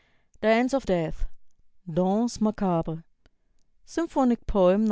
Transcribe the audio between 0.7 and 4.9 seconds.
OF DEATH" ["DANSE MACABRE"], SYMPHONIC POEM No.